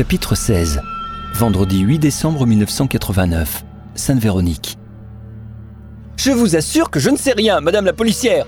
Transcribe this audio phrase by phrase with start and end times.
[0.00, 0.80] Chapitre 16
[1.34, 3.64] Vendredi 8 décembre 1989
[3.94, 4.78] Sainte-Véronique
[6.16, 8.46] Je vous assure que je ne sais rien, madame la policière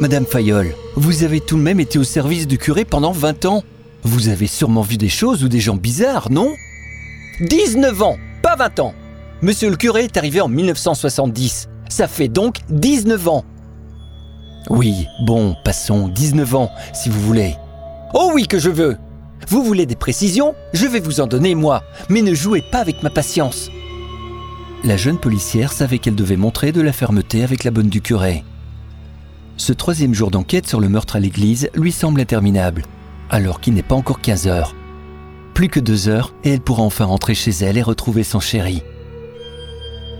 [0.00, 3.62] Madame Fayolle, vous avez tout de même été au service du curé pendant 20 ans.
[4.02, 6.54] Vous avez sûrement vu des choses ou des gens bizarres, non?
[7.42, 8.94] 19 ans, pas 20 ans
[9.42, 11.68] Monsieur le curé est arrivé en 1970.
[11.90, 13.44] Ça fait donc 19 ans.
[14.70, 17.56] Oui, bon, passons, 19 ans, si vous voulez.
[18.14, 18.96] Oh oui que je veux
[19.48, 23.02] Vous voulez des précisions Je vais vous en donner, moi, mais ne jouez pas avec
[23.02, 23.70] ma patience.
[24.84, 28.44] La jeune policière savait qu'elle devait montrer de la fermeté avec la bonne du curé.
[29.56, 32.84] Ce troisième jour d'enquête sur le meurtre à l'église lui semble interminable,
[33.28, 34.74] alors qu'il n'est pas encore 15 heures.
[35.52, 38.82] Plus que deux heures et elle pourra enfin rentrer chez elle et retrouver son chéri.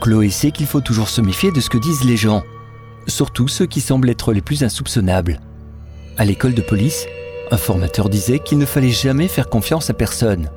[0.01, 2.43] Chloé sait qu'il faut toujours se méfier de ce que disent les gens,
[3.07, 5.41] surtout ceux qui semblent être les plus insoupçonnables.
[6.19, 7.07] À l'école de police,
[7.51, 10.51] un formateur disait qu'il ne fallait jamais faire confiance à personne,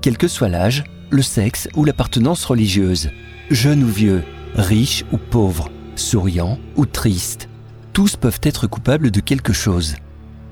[0.00, 3.10] quel que soit l'âge, le sexe ou l'appartenance religieuse,
[3.50, 4.24] jeune ou vieux,
[4.54, 7.48] riche ou pauvre, souriant ou triste.
[7.92, 9.96] Tous peuvent être coupables de quelque chose,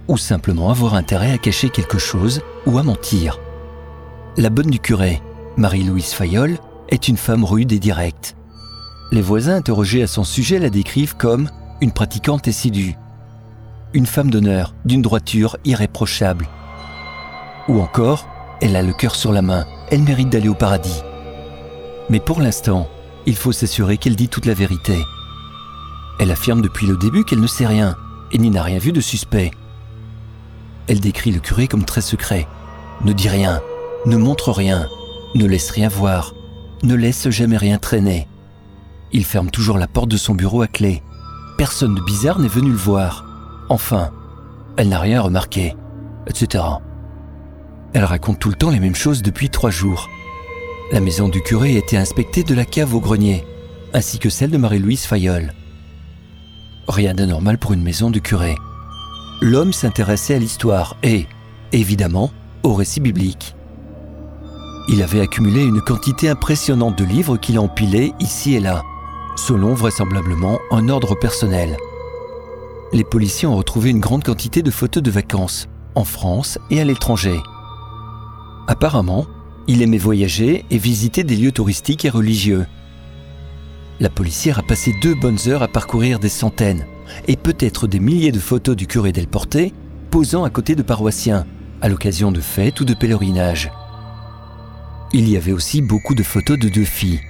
[0.09, 3.39] ou simplement avoir intérêt à cacher quelque chose ou à mentir.
[4.37, 5.23] La bonne du curé,
[5.57, 8.37] Marie-Louise Fayolle, est une femme rude et directe.
[9.13, 11.49] Les voisins interrogés à son sujet la décrivent comme
[11.81, 12.97] une pratiquante assidue,
[13.95, 16.49] une femme d'honneur, d'une droiture irréprochable.
[17.69, 18.29] Ou encore,
[18.61, 21.03] elle a le cœur sur la main, elle mérite d'aller au paradis.
[22.09, 22.89] Mais pour l'instant,
[23.27, 24.99] il faut s'assurer qu'elle dit toute la vérité.
[26.19, 27.97] Elle affirme depuis le début qu'elle ne sait rien
[28.33, 29.51] et n'y n'a rien vu de suspect.
[30.89, 32.47] Elle décrit le curé comme très secret.
[33.05, 33.61] Ne dit rien,
[34.07, 34.89] ne montre rien,
[35.35, 36.33] ne laisse rien voir,
[36.83, 38.27] ne laisse jamais rien traîner.
[39.13, 41.03] Il ferme toujours la porte de son bureau à clé.
[41.59, 43.26] Personne de bizarre n'est venu le voir.
[43.69, 44.11] Enfin,
[44.77, 45.75] elle n'a rien remarqué,
[46.27, 46.65] etc.
[47.93, 50.09] Elle raconte tout le temps les mêmes choses depuis trois jours.
[50.93, 53.45] La maison du curé a été inspectée de la cave au grenier,
[53.93, 55.53] ainsi que celle de Marie-Louise Fayolle.
[56.89, 58.55] Rien d'anormal pour une maison du curé.
[59.41, 61.27] L'homme s'intéressait à l'histoire et,
[61.73, 62.31] évidemment,
[62.63, 63.57] au récit biblique.
[64.89, 68.83] Il avait accumulé une quantité impressionnante de livres qu'il empilait ici et là
[69.37, 71.77] selon vraisemblablement un ordre personnel.
[72.97, 76.85] Les policiers ont retrouvé une grande quantité de photos de vacances, en France et à
[76.85, 77.39] l'étranger.
[78.69, 79.27] Apparemment,
[79.67, 82.65] il aimait voyager et visiter des lieux touristiques et religieux.
[84.01, 86.87] La policière a passé deux bonnes heures à parcourir des centaines
[87.29, 89.75] et peut-être des milliers de photos du curé Del Porté
[90.11, 91.45] posant à côté de paroissiens,
[91.83, 93.71] à l'occasion de fêtes ou de pèlerinages.
[95.13, 97.21] Il y avait aussi beaucoup de photos de deux filles,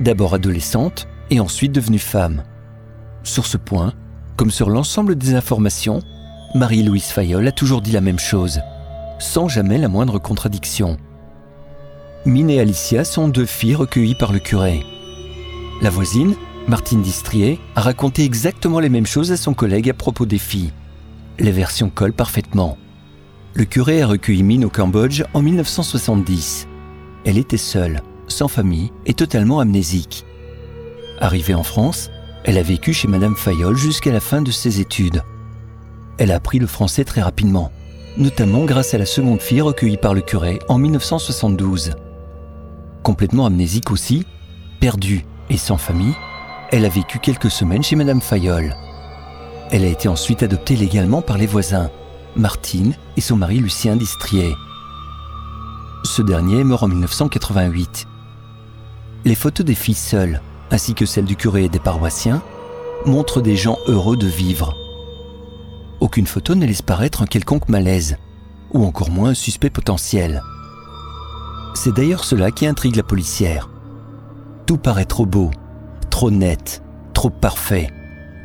[0.00, 2.44] d'abord adolescentes, et ensuite devenue femme.
[3.24, 3.92] Sur ce point,
[4.36, 6.00] comme sur l'ensemble des informations,
[6.54, 8.60] Marie-Louise Fayolle a toujours dit la même chose,
[9.18, 10.96] sans jamais la moindre contradiction.
[12.24, 14.84] Mine et Alicia sont deux filles recueillies par le curé.
[15.80, 16.34] La voisine,
[16.68, 20.72] Martine Distrier, a raconté exactement les mêmes choses à son collègue à propos des filles.
[21.38, 22.76] Les versions collent parfaitement.
[23.54, 26.68] Le curé a recueilli Mine au Cambodge en 1970.
[27.24, 30.24] Elle était seule, sans famille et totalement amnésique.
[31.20, 32.10] Arrivée en France,
[32.44, 35.22] elle a vécu chez Madame Fayolle jusqu'à la fin de ses études.
[36.18, 37.70] Elle a appris le français très rapidement,
[38.16, 41.92] notamment grâce à la seconde fille recueillie par le curé en 1972.
[43.02, 44.26] Complètement amnésique aussi,
[44.80, 46.14] perdue et sans famille,
[46.70, 48.76] elle a vécu quelques semaines chez Madame Fayolle.
[49.70, 51.90] Elle a été ensuite adoptée légalement par les voisins,
[52.36, 54.54] Martine et son mari Lucien Distrier.
[56.04, 58.06] Ce dernier est mort en 1988.
[59.24, 60.40] Les photos des filles seules
[60.72, 62.42] ainsi que celle du curé et des paroissiens,
[63.04, 64.74] montrent des gens heureux de vivre.
[66.00, 68.16] Aucune photo ne laisse paraître un quelconque malaise,
[68.72, 70.42] ou encore moins un suspect potentiel.
[71.74, 73.68] C'est d'ailleurs cela qui intrigue la policière.
[74.66, 75.50] Tout paraît trop beau,
[76.10, 77.90] trop net, trop parfait,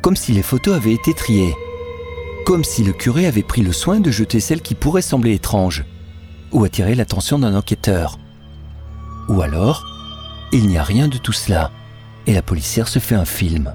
[0.02, 1.54] comme si les photos avaient été triées,
[2.44, 5.84] comme si le curé avait pris le soin de jeter celles qui pourraient sembler étranges,
[6.52, 8.18] ou attirer l'attention d'un enquêteur.
[9.30, 9.86] Ou alors,
[10.52, 11.70] il n'y a rien de tout cela
[12.28, 13.74] et la policière se fait un film.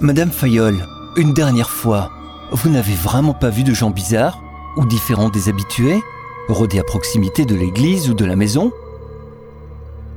[0.00, 0.86] Madame Fayolle,
[1.16, 2.10] une dernière fois,
[2.50, 4.42] vous n'avez vraiment pas vu de gens bizarres
[4.78, 6.00] ou différents des habitués,
[6.48, 8.72] rôder à proximité de l'église ou de la maison?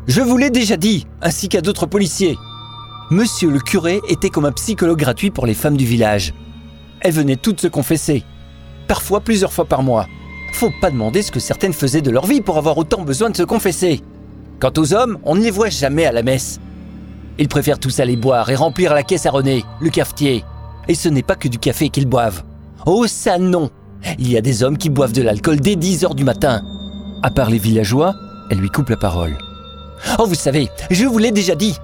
[0.08, 2.38] Je vous l'ai déjà dit, ainsi qu'à d'autres policiers.
[3.12, 6.34] Monsieur le curé était comme un psychologue gratuit pour les femmes du village.
[7.02, 8.24] Elles venaient toutes se confesser,
[8.88, 10.08] parfois plusieurs fois par mois.
[10.54, 13.36] Faut pas demander ce que certaines faisaient de leur vie pour avoir autant besoin de
[13.36, 14.02] se confesser.
[14.60, 16.60] Quant aux hommes, on ne les voit jamais à la messe.
[17.40, 20.44] Ils préfèrent tous aller boire et remplir la caisse à René, le cafetier.
[20.90, 22.44] Et ce n'est pas que du café qu'ils boivent.
[22.86, 23.70] Oh ça non
[24.18, 26.62] Il y a des hommes qui boivent de l'alcool dès 10 heures du matin.
[27.24, 28.14] À part les villageois,
[28.52, 29.38] elle lui coupe la parole.
[30.18, 31.78] Oh, vous savez, je vous l'ai déjà dit.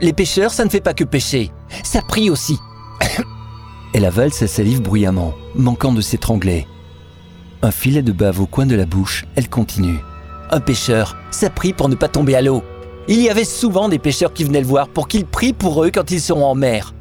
[0.00, 1.50] Les pêcheurs, ça ne fait pas que pêcher.
[1.82, 2.58] Ça prie aussi.
[3.94, 6.66] Elle avale sa salive bruyamment, manquant de s'étrangler.
[7.62, 10.00] Un filet de bave au coin de la bouche, elle continue.
[10.50, 12.64] Un pêcheur, ça prie pour ne pas tomber à l'eau.
[13.06, 15.90] Il y avait souvent des pêcheurs qui venaient le voir pour qu'il prie pour eux
[15.92, 16.94] quand ils seront en mer.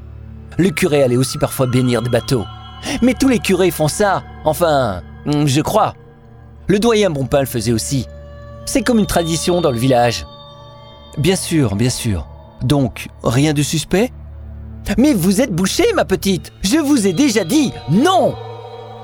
[0.57, 2.43] Le curé allait aussi parfois bénir des bateaux.
[3.01, 4.23] Mais tous les curés font ça.
[4.43, 5.93] Enfin, je crois.
[6.67, 8.05] Le doyen Bonpin le faisait aussi.
[8.65, 10.25] C'est comme une tradition dans le village.
[11.17, 12.27] Bien sûr, bien sûr.
[12.61, 14.11] Donc, rien de suspect?
[14.97, 18.35] Mais vous êtes bouchée, ma petite Je vous ai déjà dit non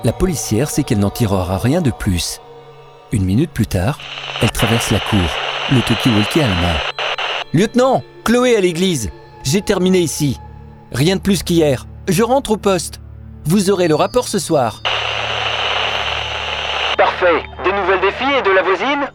[0.04, 2.40] La policière sait qu'elle n'en tirera rien de plus.
[3.12, 3.98] Une minute plus tard,
[4.42, 5.18] elle traverse la cour,
[5.72, 6.89] le talkie-walkie à la main.
[7.52, 9.10] Lieutenant, Chloé à l'église.
[9.42, 10.38] J'ai terminé ici.
[10.92, 11.86] Rien de plus qu'hier.
[12.06, 13.00] Je rentre au poste.
[13.44, 14.84] Vous aurez le rapport ce soir.
[16.96, 17.42] Parfait.
[17.64, 19.10] Des nouvelles des filles et de la voisine?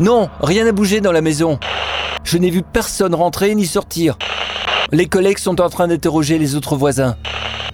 [0.00, 1.58] Non, rien n'a bougé dans la maison.
[2.24, 4.16] Je n'ai vu personne rentrer ni sortir.
[4.90, 7.14] Les collègues sont en train d'interroger les autres voisins.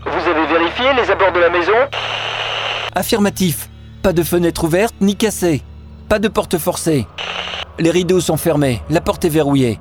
[0.04, 1.72] Vous avez vérifié les abords de la maison?
[2.96, 3.68] Affirmatif.
[4.02, 5.62] Pas de fenêtre ouverte ni cassée.
[6.08, 7.06] Pas de porte forcée.
[7.78, 8.80] Les rideaux sont fermés.
[8.88, 9.80] La porte est verrouillée.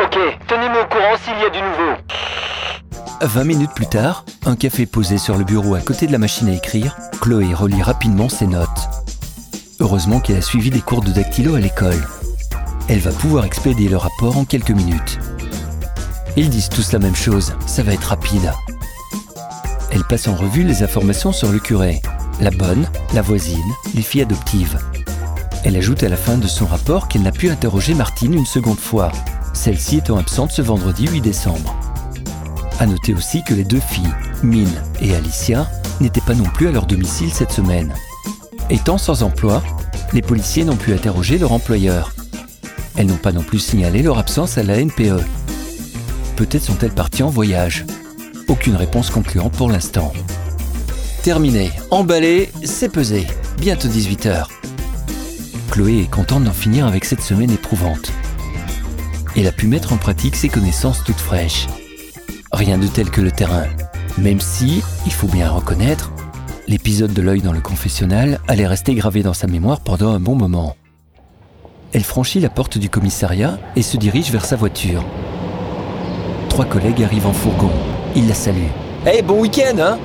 [0.00, 0.16] Ok,
[0.46, 1.96] tenez-moi au courant s'il y a du nouveau.
[3.22, 6.48] 20 minutes plus tard, un café posé sur le bureau à côté de la machine
[6.48, 8.68] à écrire, Chloé relit rapidement ses notes.
[9.80, 12.00] Heureusement qu'elle a suivi des cours de dactylo à l'école.
[12.88, 15.18] Elle va pouvoir expédier le rapport en quelques minutes.
[16.36, 18.52] Ils disent tous la même chose, ça va être rapide.
[19.90, 22.00] Elle passe en revue les informations sur le curé,
[22.40, 23.58] la bonne, la voisine,
[23.94, 24.78] les filles adoptives.
[25.64, 28.78] Elle ajoute à la fin de son rapport qu'elle n'a pu interroger Martine une seconde
[28.78, 29.12] fois,
[29.52, 31.74] celle-ci étant absente ce vendredi 8 décembre.
[32.78, 35.70] A noter aussi que les deux filles, Mine et Alicia,
[36.00, 37.94] n'étaient pas non plus à leur domicile cette semaine.
[38.70, 39.62] Étant sans emploi,
[40.14, 42.14] les policiers n'ont pu interroger leur employeur.
[42.96, 45.22] Elles n'ont pas non plus signalé leur absence à la NPE.
[46.36, 47.84] Peut-être sont-elles parties en voyage.
[48.48, 50.12] Aucune réponse concluante pour l'instant.
[51.22, 51.70] Terminé.
[51.90, 53.26] Emballé, c'est pesé.
[53.58, 54.46] Bientôt 18h.
[55.70, 58.10] Chloé est contente d'en finir avec cette semaine éprouvante.
[59.36, 61.68] Elle a pu mettre en pratique ses connaissances toutes fraîches.
[62.52, 63.66] Rien de tel que le terrain,
[64.18, 66.10] même si, il faut bien reconnaître,
[66.66, 70.34] l'épisode de l'œil dans le confessionnal allait rester gravé dans sa mémoire pendant un bon
[70.34, 70.74] moment.
[71.92, 75.04] Elle franchit la porte du commissariat et se dirige vers sa voiture.
[76.48, 77.70] Trois collègues arrivent en fourgon.
[78.16, 78.72] Ils la saluent.
[79.06, 79.98] Eh, bon week-end, hein?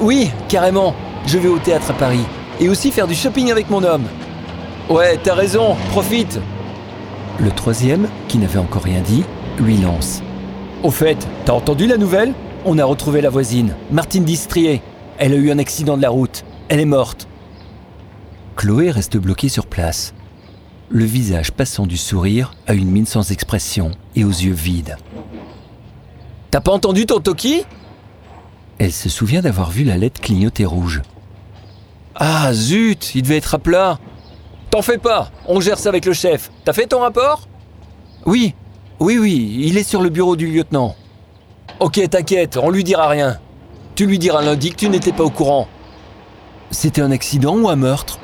[0.00, 0.94] Oui, carrément.
[1.26, 2.24] Je vais au théâtre à Paris.
[2.60, 4.06] Et aussi faire du shopping avec mon homme.
[4.90, 6.40] Ouais, t'as raison, profite.
[7.38, 9.22] Le troisième, qui n'avait encore rien dit,
[9.60, 10.20] lui lance.
[10.82, 12.34] Au fait, t'as entendu la nouvelle?
[12.64, 14.82] On a retrouvé la voisine, Martine Distrier.
[15.16, 16.44] Elle a eu un accident de la route.
[16.68, 17.28] Elle est morte.
[18.56, 20.12] Chloé reste bloquée sur place.
[20.88, 24.96] Le visage passant du sourire à une mine sans expression et aux yeux vides.
[26.50, 27.62] T'as pas entendu ton Toki?
[28.78, 31.00] Elle se souvient d'avoir vu la lettre clignoter rouge.
[32.16, 34.00] Ah zut, il devait être à plat.
[34.70, 36.50] T'en fais pas, on gère ça avec le chef.
[36.64, 37.48] T'as fait ton rapport?
[38.24, 38.54] Oui,
[39.00, 40.94] oui, oui, il est sur le bureau du lieutenant.
[41.80, 43.38] Ok, t'inquiète, on lui dira rien.
[43.96, 45.66] Tu lui diras lundi que tu n'étais pas au courant.
[46.70, 48.20] C'était un accident ou un meurtre?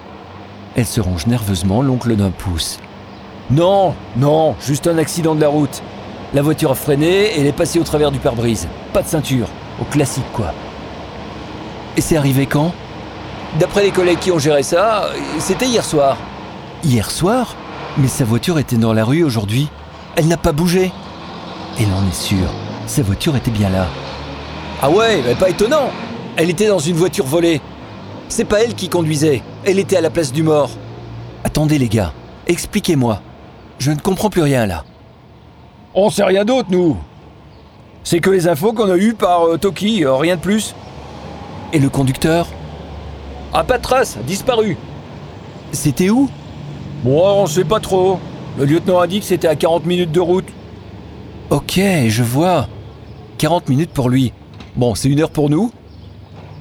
[0.76, 2.79] Elle se ronge nerveusement l'oncle d'un pouce.
[3.50, 5.83] Non, non, juste un accident de la route.
[6.33, 8.69] La voiture a freiné et elle est passée au travers du pare-brise.
[8.93, 9.49] Pas de ceinture,
[9.81, 10.53] au classique quoi.
[11.97, 12.73] Et c'est arrivé quand?
[13.59, 16.17] D'après les collègues qui ont géré ça, c'était hier soir.
[16.87, 17.57] Hier soir
[17.99, 19.69] Mais sa voiture était dans la rue aujourd'hui.
[20.14, 20.93] Elle n'a pas bougé.
[21.81, 22.49] Elle en est sûre.
[22.87, 23.88] Sa voiture était bien là.
[24.81, 25.90] Ah ouais, mais pas étonnant.
[26.37, 27.61] Elle était dans une voiture volée.
[28.28, 29.43] C'est pas elle qui conduisait.
[29.64, 30.71] Elle était à la place du mort.
[31.43, 32.12] Attendez les gars,
[32.47, 33.21] expliquez-moi.
[33.81, 34.85] Je ne comprends plus rien là.
[35.93, 36.97] On sait rien d'autre, nous.
[38.05, 40.76] C'est que les infos qu'on a eues par euh, Toki, euh, rien de plus.
[41.73, 42.47] Et le conducteur?
[43.52, 44.76] Ah, pas de trace, disparu.
[45.73, 46.31] C'était où?
[47.07, 48.19] Moi, on sait pas trop.
[48.59, 50.49] Le lieutenant a dit que c'était à 40 minutes de route.
[51.51, 52.67] Ok, je vois.
[53.39, 54.33] 40 minutes pour lui.
[54.75, 55.71] Bon, c'est une heure pour nous?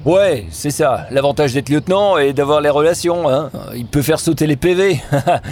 [0.04, 1.08] Ouais, c'est ça.
[1.10, 3.50] L'avantage d'être lieutenant et d'avoir les relations, hein.
[3.74, 5.00] Il peut faire sauter les PV.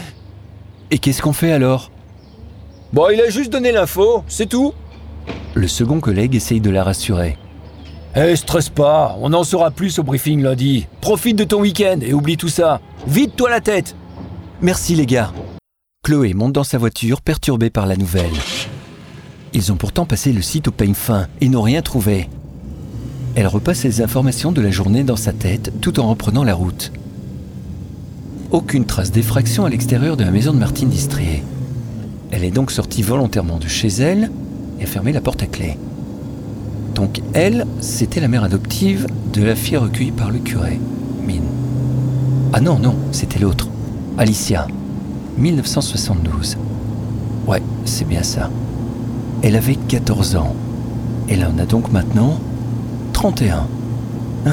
[0.93, 1.91] et qu'est-ce qu'on fait alors?
[2.93, 4.75] Bon, il a juste donné l'info, c'est tout.
[5.55, 7.37] Le second collègue essaye de la rassurer.
[8.15, 10.87] Eh, stresse pas, on en saura plus au briefing lundi.
[11.01, 12.81] Profite de ton week-end et oublie tout ça.
[13.09, 13.97] Vide-toi la tête.
[14.65, 15.31] Merci les gars.
[16.03, 18.33] Chloé monte dans sa voiture, perturbée par la nouvelle.
[19.53, 22.31] Ils ont pourtant passé le site au peigne fin et n'ont rien trouvé.
[23.35, 26.93] Elle repasse les informations de la journée dans sa tête tout en reprenant la route.
[28.53, 31.45] aucune trace d'effraction à l'extérieur de la maison de Martine Distrier.
[32.31, 34.31] Elle est donc sortie volontairement de chez elle
[34.81, 35.77] et a fermé la porte à clé.
[36.95, 40.81] Donc elle, c'était la mère adoptive de la fille recueillie par le curé,
[41.23, 41.51] Mine.
[42.55, 43.69] Ah non, non, c'était l'autre,
[44.17, 44.69] Alicia,
[45.39, 46.57] 1972.
[47.49, 48.49] Ouais, c'est bien ça.
[49.43, 50.55] Elle avait 14 ans.
[51.29, 52.39] Elle en a donc maintenant
[53.13, 53.67] 31.
[54.47, 54.51] Ah,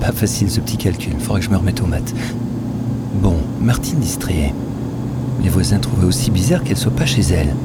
[0.00, 2.14] pas facile ce petit calcul, faudrait que je me remette aux maths.
[3.20, 4.54] Bon, Martine distriée.
[5.42, 7.56] Les voisins trouvaient aussi bizarre qu'elle soit pas chez elle,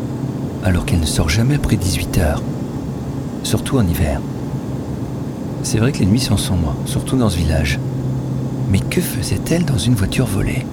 [0.63, 2.41] alors qu'elle ne sort jamais après 18 heures.
[3.43, 4.21] Surtout en hiver.
[5.61, 7.79] C'est vrai que les nuits sont sombres, surtout dans ce village.
[8.71, 10.65] Mais que faisait-elle dans une voiture volée?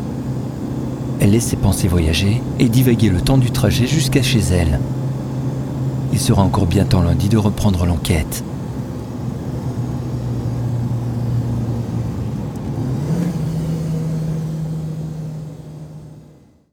[1.24, 4.78] Elle laisse ses pensées voyager et divaguer le temps du trajet jusqu'à chez elle.
[6.12, 8.44] Il sera encore bien temps lundi de reprendre l'enquête.